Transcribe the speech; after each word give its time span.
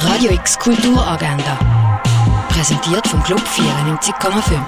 Radio 0.00 0.30
X 0.30 0.56
Kulturagenda. 0.56 1.58
Präsentiert 2.50 3.04
vom 3.08 3.20
Club 3.24 3.40
94,5. 3.40 4.60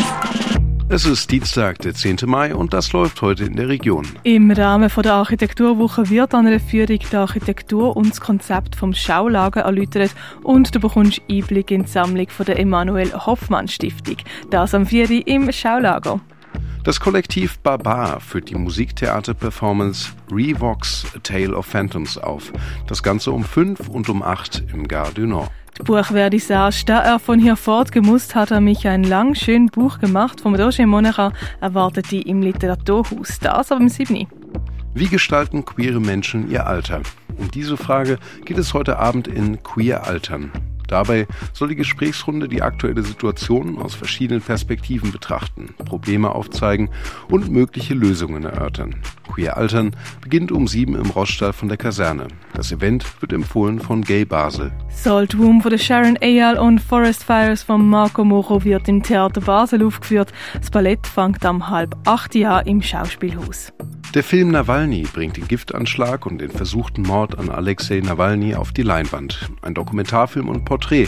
Es 0.88 1.04
ist 1.04 1.30
Dienstag, 1.30 1.78
der 1.78 1.94
10. 1.94 2.16
Mai 2.26 2.52
und 2.52 2.72
das 2.72 2.92
läuft 2.92 3.22
heute 3.22 3.44
in 3.44 3.54
der 3.54 3.68
Region. 3.68 4.08
Im 4.24 4.50
Rahmen 4.50 4.90
der 5.04 5.12
Architekturwoche 5.12 6.10
wird 6.10 6.34
an 6.34 6.48
einer 6.48 6.58
Führung 6.58 6.98
die 6.98 7.16
Architektur 7.16 7.96
und 7.96 8.10
das 8.10 8.20
Konzept 8.20 8.74
vom 8.74 8.92
Schaulager 8.92 9.60
erläutert 9.60 10.10
und 10.42 10.74
du 10.74 10.80
bekommst 10.80 11.22
Einblick 11.30 11.70
in 11.70 11.84
die 11.84 11.88
Sammlung 11.88 12.28
von 12.28 12.46
der 12.46 12.58
Emanuel 12.58 13.12
Hoffmann 13.12 13.68
Stiftung. 13.68 14.16
Das 14.50 14.74
am 14.74 14.84
4. 14.84 15.28
im 15.28 15.52
Schaulager. 15.52 16.20
Das 16.82 16.98
Kollektiv 16.98 17.58
Barbar 17.58 18.20
führt 18.20 18.48
die 18.48 18.54
Musiktheater-Performance 18.54 20.12
Revox 20.32 21.04
A 21.14 21.18
Tale 21.18 21.54
of 21.54 21.66
Phantoms 21.66 22.16
auf. 22.16 22.52
Das 22.86 23.02
Ganze 23.02 23.32
um 23.32 23.44
5 23.44 23.88
und 23.88 24.08
um 24.08 24.22
8 24.22 24.64
im 24.72 24.88
Gare 24.88 25.12
du 25.12 25.26
Nord. 25.26 25.50
Die 25.78 25.82
Buchvernissage, 25.82 26.84
da 26.86 27.00
er 27.00 27.18
von 27.18 27.38
hier 27.38 27.56
fortgemusst, 27.56 28.34
hat 28.34 28.50
er 28.50 28.62
mich 28.62 28.88
ein 28.88 29.04
lang 29.04 29.34
schön 29.34 29.66
Buch 29.66 29.98
gemacht 29.98 30.40
vom 30.40 30.54
Roger 30.54 30.86
Monera, 30.86 31.32
erwartet 31.60 32.10
die 32.10 32.22
im 32.22 32.40
Literaturhaus. 32.40 33.38
Das 33.40 33.70
aber 33.70 33.82
im 33.82 33.88
7. 33.90 34.26
Wie 34.94 35.08
gestalten 35.08 35.66
queere 35.66 36.00
Menschen 36.00 36.50
ihr 36.50 36.66
Alter? 36.66 37.02
Um 37.36 37.50
diese 37.50 37.76
Frage 37.76 38.18
geht 38.46 38.58
es 38.58 38.72
heute 38.72 38.98
Abend 38.98 39.28
in 39.28 39.62
Queer 39.62 40.06
Altern. 40.06 40.50
Dabei 40.90 41.28
soll 41.52 41.68
die 41.68 41.76
Gesprächsrunde 41.76 42.48
die 42.48 42.62
aktuelle 42.62 43.04
Situation 43.04 43.78
aus 43.78 43.94
verschiedenen 43.94 44.42
Perspektiven 44.42 45.12
betrachten, 45.12 45.68
Probleme 45.84 46.34
aufzeigen 46.34 46.90
und 47.28 47.48
mögliche 47.48 47.94
Lösungen 47.94 48.42
erörtern. 48.42 48.96
Queer 49.32 49.56
Altern 49.56 49.94
beginnt 50.20 50.50
um 50.50 50.66
sieben 50.66 50.96
im 50.96 51.10
Roststall 51.10 51.52
von 51.52 51.68
der 51.68 51.76
Kaserne. 51.76 52.26
Das 52.54 52.72
Event 52.72 53.04
wird 53.20 53.32
empfohlen 53.32 53.78
von 53.78 54.02
Gay 54.02 54.24
Basel. 54.24 54.72
Salt 54.88 55.38
Room 55.38 55.62
von 55.62 55.78
Sharon 55.78 56.16
Eyal 56.16 56.58
und 56.58 56.80
Forest 56.80 57.22
Fires 57.22 57.62
von 57.62 57.88
Marco 57.88 58.24
Moro 58.24 58.64
wird 58.64 58.88
im 58.88 59.04
Theater 59.04 59.40
Basel 59.40 59.86
aufgeführt. 59.86 60.32
Das 60.58 60.70
Ballett 60.70 61.06
fängt 61.06 61.46
am 61.46 61.70
halb 61.70 61.96
acht 62.04 62.34
Jahr 62.34 62.66
im 62.66 62.82
Schauspielhaus. 62.82 63.72
Der 64.14 64.24
Film 64.24 64.50
Nawalny 64.50 65.02
bringt 65.02 65.36
den 65.36 65.46
Giftanschlag 65.46 66.26
und 66.26 66.40
den 66.40 66.50
versuchten 66.50 67.02
Mord 67.02 67.38
an 67.38 67.48
Alexei 67.48 68.00
Nawalny 68.00 68.56
auf 68.56 68.72
die 68.72 68.82
Leinwand. 68.82 69.48
Ein 69.62 69.74
Dokumentarfilm 69.74 70.48
und 70.48 70.64
Porträt. 70.64 71.06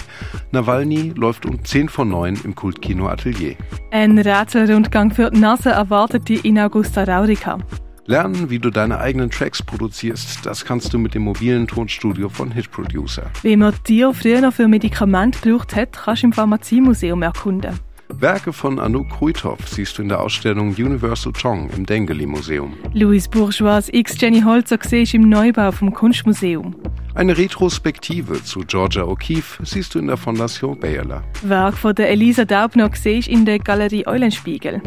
Nawalny 0.52 1.12
läuft 1.16 1.44
um 1.44 1.64
10 1.64 1.88
vor 1.88 2.04
9 2.04 2.42
im 2.44 2.54
Kultkino 2.54 3.08
Atelier. 3.08 3.56
Ein 3.90 4.16
Rätselrundgang 4.16 5.10
für 5.10 5.32
Nase 5.32 5.70
erwartet 5.70 6.28
die 6.28 6.36
in 6.36 6.60
Augusta 6.60 7.02
Raurica. 7.02 7.58
Lernen, 8.06 8.50
wie 8.50 8.60
du 8.60 8.70
deine 8.70 8.98
eigenen 8.98 9.30
Tracks 9.30 9.64
produzierst, 9.64 10.46
das 10.46 10.64
kannst 10.64 10.94
du 10.94 10.98
mit 10.98 11.14
dem 11.14 11.22
mobilen 11.22 11.66
Tonstudio 11.66 12.28
von 12.28 12.52
Hit 12.52 12.70
Producer. 12.70 13.30
Wie 13.42 13.56
man 13.56 13.74
dir 13.88 14.14
früher 14.14 14.40
noch 14.40 14.52
für 14.52 14.68
Medikamente 14.68 15.40
gebraucht 15.40 15.74
hat, 15.74 15.92
kannst 15.92 16.22
du 16.22 16.28
im 16.28 16.32
Pharmaziemuseum 16.32 17.22
erkunden. 17.22 17.80
Werke 18.18 18.52
von 18.52 18.78
Anouk 18.78 19.10
Kruithoff 19.10 19.68
siehst 19.68 19.98
du 19.98 20.02
in 20.02 20.08
der 20.08 20.20
Ausstellung 20.20 20.68
Universal 20.68 21.32
Chong 21.32 21.70
im 21.76 21.86
Dengeli 21.86 22.26
Museum. 22.26 22.74
Louis 22.92 23.26
Bourgeois 23.28 23.88
x 23.90 24.20
Jenny 24.20 24.42
Holzer 24.42 24.78
siehst 24.80 25.14
im 25.14 25.28
Neubau 25.28 25.72
vom 25.72 25.92
Kunstmuseum. 25.92 26.74
Eine 27.14 27.36
Retrospektive 27.36 28.42
zu 28.42 28.60
Georgia 28.60 29.02
O'Keeffe 29.02 29.64
siehst 29.64 29.94
du 29.94 29.98
in 29.98 30.06
der 30.06 30.16
Fondation 30.16 30.78
Bayerler. 30.78 31.22
Werk 31.42 31.76
von 31.76 31.94
der 31.94 32.10
Elisa 32.10 32.44
Daubner 32.44 32.90
siehst 32.94 33.28
in 33.28 33.44
der 33.44 33.58
Galerie 33.58 34.06
Eulenspiegel. 34.06 34.80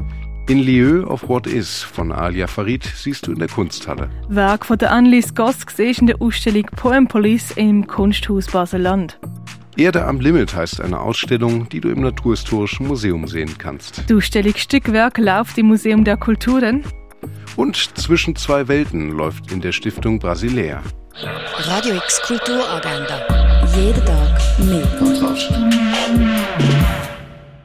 In 0.47 0.59
Lieu 0.59 1.03
of 1.07 1.27
What 1.27 1.47
Is 1.47 1.81
von 1.81 2.11
Alia 2.11 2.47
Farid 2.47 2.83
siehst 2.83 3.25
du 3.25 3.31
in 3.31 3.39
der 3.39 3.47
Kunsthalle. 3.47 4.09
Werk 4.29 4.65
von 4.65 4.77
der 4.77 4.91
Annelies 4.91 5.33
Goss 5.33 5.57
siehst 5.75 6.01
in 6.01 6.07
der 6.07 6.21
Ausstellung 6.21 6.65
Poem 6.75 7.07
Police 7.07 7.51
im 7.55 7.87
Kunsthaus 7.87 8.47
Basel-Land. 8.47 9.17
Erde 9.77 10.05
am 10.05 10.21
Limit 10.21 10.55
heißt 10.55 10.79
eine 10.79 11.01
Ausstellung, 11.01 11.67
die 11.67 11.81
du 11.81 11.89
im 11.89 11.99
Naturhistorischen 12.01 12.87
Museum 12.87 13.27
sehen 13.27 13.57
kannst. 13.57 14.09
Die 14.09 14.13
Ausstellung 14.13 14.53
Stückwerk 14.57 15.17
läuft 15.17 15.57
im 15.57 15.65
Museum 15.67 16.05
der 16.05 16.17
Kulturen. 16.17 16.83
Und 17.57 17.75
Zwischen 17.97 18.35
zwei 18.35 18.67
Welten 18.67 19.11
läuft 19.11 19.51
in 19.51 19.61
der 19.61 19.71
Stiftung 19.71 20.19
Brasilea. 20.19 20.83
Radio 21.57 21.95
X 21.95 22.21
Kulturagenda. 22.21 23.65
Jeden 23.75 24.05
Tag 24.05 24.39
mehr. 24.59 24.85